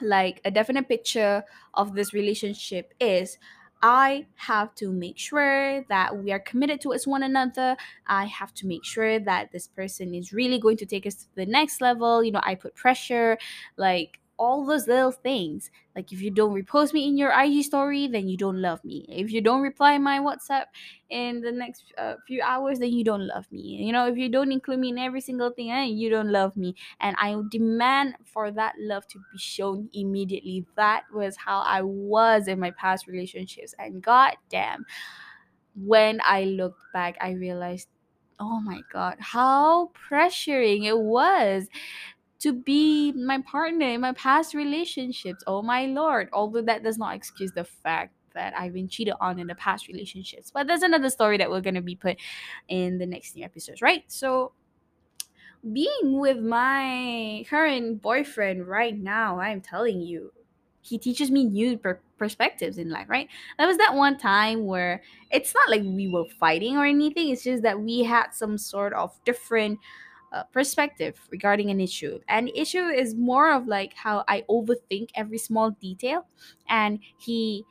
like 0.00 0.40
a 0.44 0.50
definite 0.50 0.88
picture 0.88 1.44
of 1.74 1.94
this 1.94 2.12
relationship 2.14 2.94
is 3.00 3.38
I 3.84 4.26
have 4.36 4.74
to 4.76 4.92
make 4.92 5.18
sure 5.18 5.84
that 5.88 6.16
we 6.16 6.30
are 6.32 6.38
committed 6.38 6.80
towards 6.80 7.06
one 7.06 7.24
another. 7.24 7.76
I 8.06 8.26
have 8.26 8.54
to 8.54 8.66
make 8.66 8.84
sure 8.84 9.18
that 9.18 9.50
this 9.50 9.66
person 9.66 10.14
is 10.14 10.32
really 10.32 10.60
going 10.60 10.76
to 10.78 10.86
take 10.86 11.04
us 11.06 11.16
to 11.16 11.26
the 11.34 11.46
next 11.46 11.80
level. 11.80 12.22
You 12.22 12.30
know, 12.32 12.40
I 12.44 12.54
put 12.54 12.76
pressure, 12.76 13.38
like 13.76 14.20
all 14.38 14.64
those 14.66 14.88
little 14.88 15.12
things. 15.12 15.70
Like 15.94 16.12
if 16.12 16.20
you 16.22 16.30
don't 16.30 16.52
repost 16.54 16.92
me 16.92 17.06
in 17.06 17.16
your 17.16 17.30
IG 17.32 17.62
story, 17.62 18.08
then 18.08 18.28
you 18.28 18.36
don't 18.36 18.60
love 18.60 18.84
me. 18.84 19.06
If 19.08 19.30
you 19.30 19.40
don't 19.40 19.62
reply 19.62 19.98
my 19.98 20.18
WhatsApp 20.18 20.64
in 21.10 21.40
the 21.42 21.52
next 21.52 21.92
uh, 21.98 22.14
few 22.26 22.40
hours, 22.42 22.78
then 22.78 22.92
you 22.92 23.04
don't 23.04 23.26
love 23.26 23.50
me. 23.52 23.60
You 23.60 23.92
know, 23.92 24.06
if 24.06 24.16
you 24.16 24.28
don't 24.28 24.50
include 24.50 24.78
me 24.80 24.88
in 24.88 24.98
every 24.98 25.20
single 25.20 25.50
thing, 25.50 25.70
eh, 25.70 25.84
you 25.84 26.08
don't 26.10 26.30
love 26.32 26.56
me 26.56 26.74
and 27.00 27.14
I 27.18 27.36
demand 27.50 28.16
for 28.24 28.50
that 28.50 28.74
love 28.78 29.06
to 29.08 29.18
be 29.32 29.38
shown 29.38 29.90
immediately. 29.92 30.66
That 30.76 31.04
was 31.12 31.36
how 31.36 31.60
I 31.60 31.82
was 31.82 32.48
in 32.48 32.58
my 32.58 32.70
past 32.72 33.06
relationships. 33.06 33.74
And 33.78 34.02
god 34.02 34.36
damn, 34.48 34.86
when 35.74 36.20
I 36.24 36.44
looked 36.44 36.82
back, 36.92 37.16
I 37.20 37.30
realized, 37.32 37.88
oh 38.38 38.60
my 38.60 38.80
god, 38.92 39.16
how 39.20 39.92
pressuring 40.10 40.84
it 40.84 40.98
was 40.98 41.68
to 42.42 42.52
be 42.52 43.12
my 43.12 43.40
partner 43.42 43.86
in 43.86 44.00
my 44.00 44.12
past 44.12 44.52
relationships. 44.54 45.44
Oh 45.46 45.62
my 45.62 45.86
lord. 45.86 46.28
Although 46.32 46.62
that 46.62 46.82
does 46.82 46.98
not 46.98 47.14
excuse 47.14 47.52
the 47.52 47.64
fact 47.64 48.14
that 48.34 48.52
I've 48.58 48.72
been 48.72 48.88
cheated 48.88 49.14
on 49.20 49.38
in 49.38 49.46
the 49.46 49.54
past 49.54 49.86
relationships. 49.86 50.50
But 50.52 50.66
that's 50.66 50.82
another 50.82 51.10
story 51.10 51.38
that 51.38 51.50
we're 51.50 51.60
gonna 51.60 51.82
be 51.82 51.94
put 51.94 52.16
in 52.68 52.98
the 52.98 53.06
next 53.06 53.36
new 53.36 53.44
episodes, 53.44 53.80
right? 53.80 54.04
So 54.08 54.52
being 55.72 56.18
with 56.18 56.38
my 56.38 57.44
current 57.48 58.02
boyfriend 58.02 58.66
right 58.66 58.98
now, 58.98 59.38
I'm 59.38 59.60
telling 59.60 60.00
you, 60.00 60.32
he 60.80 60.98
teaches 60.98 61.30
me 61.30 61.44
new 61.44 61.78
per- 61.78 62.00
perspectives 62.18 62.76
in 62.76 62.90
life, 62.90 63.08
right? 63.08 63.28
There 63.56 63.68
was 63.68 63.76
that 63.76 63.94
one 63.94 64.18
time 64.18 64.66
where 64.66 65.02
it's 65.30 65.54
not 65.54 65.70
like 65.70 65.82
we 65.82 66.08
were 66.08 66.24
fighting 66.40 66.76
or 66.76 66.84
anything, 66.84 67.28
it's 67.30 67.44
just 67.44 67.62
that 67.62 67.78
we 67.80 68.02
had 68.02 68.30
some 68.32 68.58
sort 68.58 68.92
of 68.92 69.16
different 69.24 69.78
uh, 70.32 70.44
perspective 70.44 71.20
regarding 71.30 71.70
an 71.70 71.80
issue. 71.80 72.20
And 72.28 72.50
issue 72.54 72.86
is 72.86 73.14
more 73.14 73.52
of 73.52 73.66
like 73.66 73.94
how 73.94 74.24
I 74.28 74.42
overthink 74.48 75.10
every 75.14 75.38
small 75.38 75.70
detail, 75.72 76.26
and 76.68 77.00
he 77.18 77.64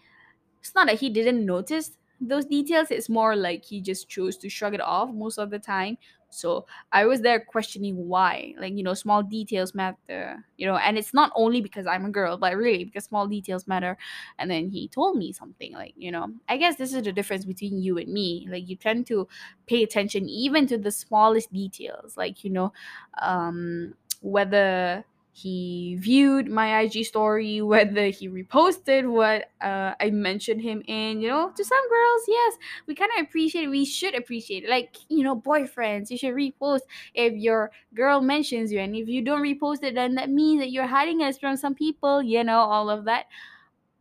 it's 0.59 0.75
not 0.75 0.87
that 0.87 0.99
he 0.99 1.09
didn't 1.09 1.45
notice 1.45 1.97
those 2.19 2.45
details. 2.45 2.91
It's 2.91 3.09
more 3.09 3.35
like 3.35 3.65
he 3.65 3.81
just 3.81 4.09
chose 4.09 4.37
to 4.37 4.49
shrug 4.49 4.73
it 4.75 4.81
off 4.81 5.11
most 5.11 5.37
of 5.37 5.49
the 5.49 5.59
time 5.59 5.97
so 6.33 6.65
i 6.91 7.05
was 7.05 7.21
there 7.21 7.39
questioning 7.39 8.07
why 8.07 8.53
like 8.59 8.73
you 8.73 8.83
know 8.83 8.93
small 8.93 9.21
details 9.21 9.75
matter 9.75 10.43
you 10.57 10.65
know 10.65 10.75
and 10.77 10.97
it's 10.97 11.13
not 11.13 11.31
only 11.35 11.61
because 11.61 11.85
i'm 11.85 12.05
a 12.05 12.09
girl 12.09 12.37
but 12.37 12.55
really 12.55 12.83
because 12.85 13.03
small 13.05 13.27
details 13.27 13.67
matter. 13.67 13.97
And 14.37 14.49
then 14.49 14.69
he 14.69 14.87
told 14.87 15.17
me 15.17 15.31
something 15.33 15.73
like 15.73 15.93
you 15.97 16.11
know 16.11 16.33
i 16.49 16.57
guess 16.57 16.75
this 16.77 16.93
is 16.93 17.03
the 17.03 17.11
difference 17.11 17.45
between 17.45 17.81
you 17.81 17.97
and 17.97 18.11
me 18.11 18.47
like 18.49 18.67
you 18.67 18.75
tend 18.75 19.07
to 19.07 19.27
pay 19.67 19.83
attention 19.83 20.27
even 20.29 20.67
to 20.67 20.77
the 20.77 20.91
smallest 20.91 21.51
details 21.53 22.17
like 22.17 22.43
you 22.43 22.49
know 22.49 22.73
um 23.21 23.93
whether 24.21 25.03
he 25.33 25.97
viewed 25.99 26.49
my 26.49 26.81
IG 26.81 27.05
story, 27.05 27.61
whether 27.61 28.07
he 28.07 28.27
reposted 28.27 29.09
what 29.09 29.49
uh, 29.61 29.93
I 29.99 30.09
mentioned 30.09 30.61
him 30.61 30.83
in. 30.87 31.21
You 31.21 31.29
know, 31.29 31.51
to 31.51 31.63
some 31.63 31.89
girls, 31.89 32.21
yes, 32.27 32.57
we 32.87 32.95
kind 32.95 33.11
of 33.17 33.25
appreciate 33.25 33.65
it. 33.65 33.69
We 33.69 33.85
should 33.85 34.15
appreciate 34.15 34.65
it. 34.65 34.69
Like, 34.69 34.95
you 35.09 35.23
know, 35.23 35.35
boyfriends, 35.35 36.09
you 36.09 36.17
should 36.17 36.35
repost 36.35 36.81
if 37.13 37.33
your 37.33 37.71
girl 37.93 38.21
mentions 38.21 38.71
you. 38.71 38.79
And 38.79 38.95
if 38.95 39.07
you 39.07 39.21
don't 39.21 39.41
repost 39.41 39.83
it, 39.83 39.95
then 39.95 40.15
that 40.15 40.29
means 40.29 40.61
that 40.61 40.71
you're 40.71 40.87
hiding 40.87 41.23
us 41.23 41.37
from 41.37 41.55
some 41.55 41.75
people, 41.75 42.21
you 42.21 42.43
know, 42.43 42.59
all 42.59 42.89
of 42.89 43.05
that. 43.05 43.25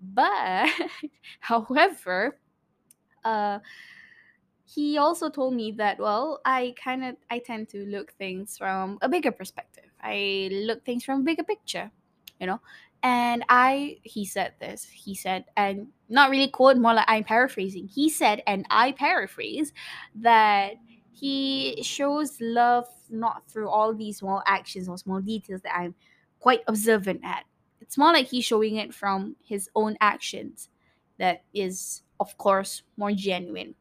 But, 0.00 0.68
however, 1.40 2.38
uh, 3.24 3.58
he 4.72 4.98
also 4.98 5.28
told 5.28 5.54
me 5.54 5.72
that 5.72 5.98
well 5.98 6.40
i 6.44 6.74
kind 6.82 7.04
of 7.04 7.16
i 7.30 7.38
tend 7.38 7.68
to 7.68 7.84
look 7.86 8.12
things 8.12 8.56
from 8.56 8.98
a 9.02 9.08
bigger 9.08 9.32
perspective. 9.32 9.84
I 10.02 10.48
look 10.52 10.84
things 10.84 11.04
from 11.04 11.20
a 11.20 11.24
bigger 11.24 11.42
picture 11.42 11.90
you 12.40 12.46
know? 12.46 12.60
And 13.02 13.44
i 13.48 13.98
he 14.02 14.24
said 14.24 14.54
this 14.60 14.84
he 14.84 15.14
said 15.14 15.44
and 15.56 15.88
not 16.08 16.30
really 16.30 16.48
quote 16.48 16.76
more 16.76 16.94
like 16.94 17.06
i'm 17.08 17.24
paraphrasing. 17.24 17.88
He 17.88 18.08
said 18.10 18.42
and 18.46 18.66
i 18.70 18.92
paraphrase 18.92 19.72
that 20.16 20.74
he 21.12 21.82
shows 21.82 22.36
love 22.40 22.86
not 23.10 23.48
through 23.48 23.68
all 23.68 23.92
these 23.94 24.18
small 24.18 24.42
actions 24.46 24.88
or 24.88 24.96
small 24.98 25.20
details 25.20 25.60
that 25.62 25.76
i'm 25.76 25.94
quite 26.38 26.60
observant 26.68 27.20
at. 27.24 27.44
It's 27.80 27.98
more 27.98 28.12
like 28.12 28.26
he's 28.26 28.44
showing 28.44 28.76
it 28.76 28.94
from 28.94 29.36
his 29.42 29.68
own 29.74 29.96
actions 30.00 30.68
that 31.18 31.42
is 31.52 32.02
of 32.20 32.36
course 32.38 32.82
more 32.96 33.12
genuine 33.12 33.74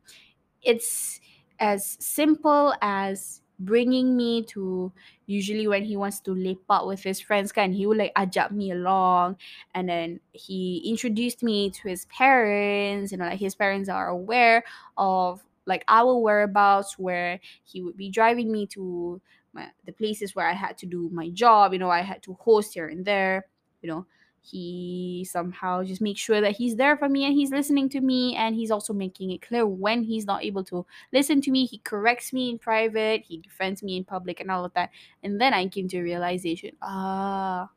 it's 0.64 1.20
as 1.60 1.98
simple 2.00 2.74
as 2.82 3.42
bringing 3.60 4.16
me 4.16 4.42
to 4.42 4.92
usually 5.26 5.68
when 5.68 5.84
he 5.84 5.98
wants 5.98 6.22
to 6.22 6.32
leap 6.32 6.62
out 6.70 6.88
with 6.88 7.04
his 7.04 7.20
friends 7.20 7.52
kan 7.52 7.74
he 7.74 7.86
would 7.86 7.98
like 7.98 8.14
ajak 8.16 8.52
me 8.52 8.72
along. 8.72 9.36
And 9.76 9.90
then 9.90 10.20
he 10.32 10.82
introduced 10.90 11.44
me 11.44 11.70
to 11.72 11.90
his 11.90 12.06
parents 12.06 13.12
you 13.12 13.18
know 13.18 13.26
like 13.26 13.40
his 13.40 13.56
parents 13.56 13.90
are 13.90 14.08
aware 14.08 14.64
of 14.98 15.44
like 15.66 15.84
our 15.88 16.16
whereabouts 16.18 16.98
where 16.98 17.40
he 17.64 17.82
would 17.82 17.98
be 17.98 18.10
driving 18.10 18.52
me 18.52 18.66
to 18.68 19.22
my, 19.54 19.70
the 19.86 19.92
places 19.92 20.36
where 20.36 20.48
I 20.48 20.54
had 20.54 20.78
to 20.80 20.86
do 20.86 21.10
my 21.12 21.30
job 21.30 21.74
you 21.74 21.80
know 21.80 21.90
I 21.90 22.02
had 22.02 22.24
to 22.24 22.34
host 22.36 22.74
here 22.74 22.88
and 22.88 23.04
there 23.06 23.46
you 23.82 23.90
know 23.90 24.06
he 24.42 25.28
somehow 25.30 25.84
just 25.84 26.02
makes 26.02 26.20
sure 26.20 26.42
that 26.42 26.56
he's 26.56 26.76
there 26.76 26.98
for 26.98 27.10
me 27.10 27.26
and 27.26 27.34
he's 27.34 27.52
listening 27.52 27.90
to 27.90 28.02
me 28.02 28.36
and 28.36 28.56
he's 28.56 28.72
also 28.72 28.94
making 28.94 29.32
it 29.32 29.42
clear 29.42 29.66
when 29.68 30.04
he's 30.04 30.26
not 30.26 30.44
able 30.44 30.64
to 30.64 30.86
listen 31.14 31.42
to 31.42 31.52
me 31.52 31.66
he 31.66 31.80
corrects 31.80 32.32
me 32.34 32.50
in 32.50 32.58
private 32.58 33.22
he 33.28 33.38
defends 33.38 33.84
me 33.84 33.98
in 33.98 34.04
public 34.04 34.40
and 34.40 34.50
all 34.50 34.64
of 34.66 34.74
that. 34.74 34.90
And 35.24 35.40
then 35.40 35.54
i 35.54 35.68
came 35.68 35.88
to 35.90 36.02
realization 36.02 36.72
ah 36.82 37.70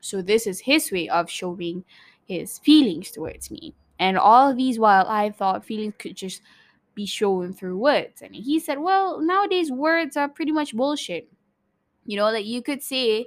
so 0.00 0.20
this 0.20 0.46
is 0.46 0.60
his 0.60 0.92
way 0.92 1.08
of 1.08 1.30
showing 1.30 1.84
his 2.26 2.58
feelings 2.58 3.10
towards 3.10 3.50
me. 3.50 3.74
And 3.98 4.18
all 4.18 4.54
these 4.54 4.78
while 4.78 5.06
i 5.08 5.30
thought 5.30 5.64
feelings 5.64 5.94
could 5.98 6.16
just 6.16 6.42
be 6.94 7.06
shown 7.06 7.52
through 7.52 7.78
words. 7.78 8.22
And 8.22 8.34
he 8.34 8.60
said 8.60 8.78
well 8.78 9.20
nowadays 9.20 9.70
words 9.72 10.16
are 10.16 10.28
pretty 10.28 10.52
much 10.52 10.76
bullshit. 10.76 11.28
You 12.04 12.18
know 12.18 12.30
like 12.30 12.46
you 12.46 12.62
could 12.62 12.82
say 12.82 13.26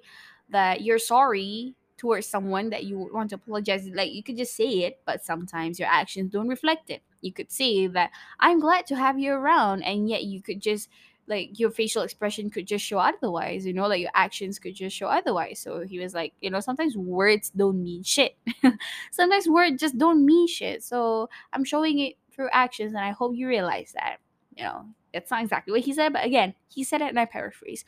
that 0.50 0.82
you're 0.82 1.00
sorry 1.00 1.77
towards 1.98 2.28
someone 2.28 2.70
that 2.70 2.84
you 2.84 3.10
want 3.14 3.30
to 3.30 3.36
apologize 3.36 3.88
like 3.94 4.12
you 4.12 4.24
could 4.24 4.38
just 4.38 4.56
say 4.56 4.84
it 4.84 5.00
but 5.06 5.24
sometimes 5.24 5.80
your 5.80 5.90
actions 5.90 6.32
don't 6.32 6.48
reflect 6.48 6.90
it. 6.90 7.02
You 7.22 7.34
could 7.34 7.52
say 7.52 7.88
that 7.88 8.12
i'm 8.40 8.60
glad 8.60 8.86
to 8.88 8.96
have 8.96 9.20
you 9.20 9.34
around 9.34 9.84
and 9.84 10.10
yet 10.10 10.24
you 10.24 10.42
could 10.42 10.62
just 10.62 10.90
like 11.28 11.60
your 11.60 11.72
facial 11.72 12.04
expression 12.04 12.50
could 12.50 12.66
just 12.66 12.86
show 12.86 13.00
otherwise 13.00 13.66
you 13.66 13.74
know 13.74 13.88
like 13.88 14.00
your 14.02 14.12
actions 14.14 14.60
could 14.60 14.76
just 14.76 14.96
show 14.96 15.08
otherwise. 15.08 15.60
So 15.60 15.82
he 15.82 16.00
was 16.00 16.14
like 16.14 16.34
you 16.42 16.50
know 16.50 16.60
sometimes 16.60 16.96
words 16.96 17.50
don't 17.50 17.84
mean 17.84 18.04
shit. 18.04 18.38
Sometimes 19.12 19.48
words 19.48 19.80
just 19.82 19.98
don't 19.98 20.26
mean 20.26 20.48
shit. 20.48 20.84
So 20.84 21.30
i'm 21.54 21.64
showing 21.64 22.00
it 22.00 22.16
through 22.32 22.50
actions 22.54 22.94
and 22.94 23.04
i 23.04 23.10
hope 23.12 23.36
you 23.36 23.48
realize 23.48 23.94
that 23.96 24.18
you 24.56 24.64
know 24.64 24.86
that's 25.12 25.32
not 25.32 25.42
exactly 25.42 25.72
what 25.72 25.82
he 25.82 25.92
said 25.92 26.14
but 26.14 26.24
again 26.24 26.54
he 26.70 26.84
said 26.84 27.02
it 27.02 27.10
and 27.10 27.20
i 27.20 27.26
paraphrase. 27.26 27.84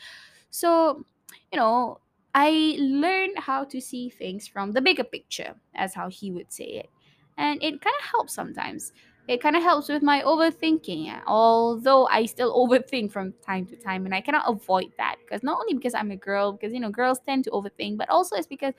So, 0.49 1.05
you 1.51 1.59
know, 1.59 1.99
I 2.33 2.77
learned 2.79 3.39
how 3.39 3.63
to 3.65 3.81
see 3.81 4.09
things 4.09 4.47
from 4.47 4.71
the 4.71 4.81
bigger 4.81 5.03
picture, 5.03 5.55
as 5.75 5.93
how 5.93 6.09
he 6.09 6.31
would 6.31 6.51
say 6.51 6.65
it. 6.65 6.89
And 7.37 7.61
it 7.63 7.81
kind 7.81 7.95
of 7.99 8.05
helps 8.05 8.33
sometimes. 8.33 8.91
It 9.27 9.41
kind 9.41 9.55
of 9.55 9.61
helps 9.63 9.89
with 9.89 10.01
my 10.01 10.21
overthinking, 10.21 11.21
although 11.27 12.07
I 12.07 12.25
still 12.25 12.53
overthink 12.67 13.11
from 13.11 13.33
time 13.45 13.65
to 13.67 13.75
time, 13.75 14.05
and 14.05 14.13
I 14.15 14.21
cannot 14.21 14.49
avoid 14.49 14.91
that 14.97 15.17
because 15.23 15.43
not 15.43 15.59
only 15.59 15.75
because 15.75 15.93
I'm 15.93 16.11
a 16.11 16.15
girl, 16.17 16.51
because 16.53 16.73
you 16.73 16.79
know 16.79 16.89
girls 16.89 17.19
tend 17.25 17.43
to 17.45 17.51
overthink, 17.51 17.97
but 17.97 18.09
also 18.09 18.35
it's 18.35 18.47
because 18.47 18.73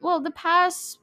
well, 0.00 0.20
the 0.20 0.30
past, 0.30 0.98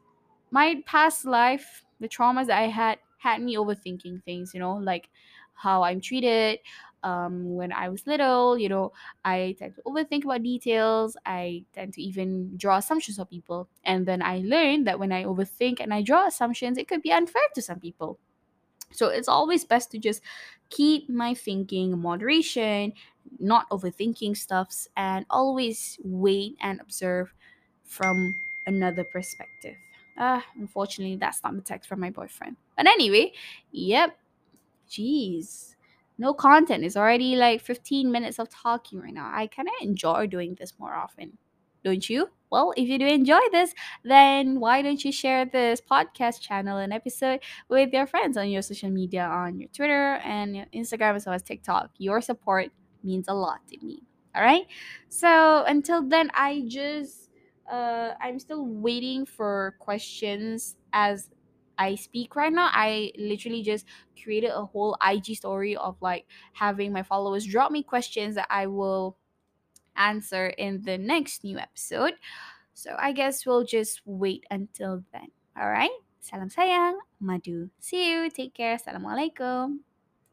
my 0.52 0.82
past 0.86 1.26
life, 1.26 1.84
the 2.00 2.08
traumas 2.10 2.48
that 2.48 2.60
I 2.60 2.68
had 2.68 3.00
had 3.20 3.42
me 3.42 3.56
overthinking 3.56 4.24
things, 4.24 4.54
you 4.54 4.60
know, 4.60 4.76
like 4.76 5.10
how 5.54 5.84
I'm 5.84 6.02
treated, 6.02 6.60
um, 7.04 7.56
when 7.56 7.72
I 7.72 7.90
was 7.90 8.08
little, 8.08 8.58
you 8.58 8.70
know, 8.70 8.94
I 9.24 9.56
tend 9.60 9.76
to 9.76 9.82
overthink 9.84 10.24
about 10.26 10.44
details. 10.44 11.16
I 11.26 11.66
tend 11.74 11.94
to 11.94 12.02
even 12.02 12.58
draw 12.58 12.78
assumptions 12.78 13.20
of 13.20 13.30
people. 13.30 13.70
And 13.84 14.06
then 14.06 14.22
I 14.22 14.40
learned 14.40 14.88
that 14.88 15.00
when 15.00 15.12
I 15.12 15.24
overthink 15.24 15.78
and 15.80 15.94
I 15.94 16.02
draw 16.02 16.28
assumptions, 16.28 16.78
it 16.78 16.88
could 16.88 17.02
be 17.02 17.12
unfair 17.12 17.42
to 17.56 17.62
some 17.62 17.80
people. 17.80 18.20
So 18.92 19.08
it's 19.10 19.28
always 19.28 19.66
best 19.66 19.92
to 19.92 20.00
just 20.00 20.22
keep 20.70 21.10
my 21.10 21.34
thinking 21.34 21.98
moderation, 22.00 22.94
not 23.40 23.70
overthinking 23.70 24.38
stuffs, 24.38 24.88
and 24.96 25.26
always 25.30 26.00
wait 26.04 26.56
and 26.62 26.80
observe 26.80 27.34
from 27.86 28.36
another 28.66 29.04
perspective. 29.04 29.76
Ah, 30.18 30.44
unfortunately, 30.56 31.18
that's 31.18 31.44
not 31.44 31.56
the 31.56 31.62
text 31.62 31.88
from 31.90 32.00
my 32.00 32.10
boyfriend. 32.10 32.58
But 32.76 32.88
anyway, 32.88 33.34
yep, 33.72 34.18
Jeez. 34.90 35.77
No 36.18 36.34
content. 36.34 36.84
It's 36.84 36.98
already 36.98 37.36
like 37.36 37.62
15 37.62 38.12
minutes 38.12 38.40
of 38.40 38.50
talking 38.50 39.00
right 39.00 39.14
now. 39.14 39.30
I 39.34 39.48
kind 39.48 39.68
of 39.68 39.74
enjoy 39.82 40.28
doing 40.28 40.56
this 40.60 40.74
more 40.80 40.94
often. 40.94 41.38
Don't 41.84 42.10
you? 42.10 42.30
Well, 42.50 42.74
if 42.76 42.88
you 42.88 42.98
do 42.98 43.06
enjoy 43.06 43.40
this, 43.52 43.74
then 44.04 44.60
why 44.60 44.82
don't 44.82 45.04
you 45.04 45.12
share 45.12 45.46
this 45.46 45.82
podcast 45.82 46.42
channel 46.42 46.78
and 46.78 46.92
episode 46.94 47.42
with 47.70 47.94
your 47.94 48.08
friends 48.08 48.38
on 48.38 48.50
your 48.50 48.62
social 48.62 48.90
media, 48.90 49.24
on 49.26 49.60
your 49.60 49.70
Twitter 49.70 50.16
and 50.24 50.56
your 50.56 50.66
Instagram 50.74 51.16
as 51.16 51.26
well 51.26 51.36
as 51.36 51.44
TikTok? 51.44 51.92
Your 51.98 52.22
support 52.22 52.72
means 53.04 53.28
a 53.28 53.34
lot 53.34 53.60
to 53.68 53.86
me. 53.86 54.02
All 54.36 54.42
right. 54.44 54.66
So 55.10 55.64
until 55.66 56.08
then, 56.08 56.30
I 56.34 56.64
just 56.68 57.30
uh, 57.72 58.14
I'm 58.22 58.40
still 58.40 58.66
waiting 58.66 59.26
for 59.26 59.76
questions 59.80 60.76
as 60.94 61.30
I 61.78 61.96
speak 61.96 62.36
right 62.36 62.52
now. 62.52 62.70
I 62.72 63.12
literally 63.18 63.64
just 63.64 63.86
created 64.22 64.52
a 64.54 64.66
whole 64.66 64.98
IG 65.02 65.36
story 65.36 65.76
of 65.76 65.96
like 66.02 66.26
having 66.54 66.92
my 66.92 67.04
followers 67.04 67.46
drop 67.46 67.72
me 67.72 67.84
questions 67.84 68.36
that 68.36 68.48
I 68.50 68.68
will 68.68 69.18
answer 69.96 70.48
in 70.48 70.84
the 70.84 70.98
next 70.98 71.44
new 71.44 71.58
episode. 71.58 72.14
So 72.74 72.96
I 72.98 73.12
guess 73.12 73.46
we'll 73.46 73.66
just 73.66 74.02
wait 74.06 74.46
until 74.52 75.04
then. 75.12 75.30
All 75.60 75.70
right? 75.70 75.94
Salam 76.20 76.50
sayang, 76.50 77.02
madu. 77.20 77.70
See 77.80 78.12
you. 78.12 78.30
Take 78.30 78.54
care. 78.54 78.78
Assalamualaikum. 78.78 79.97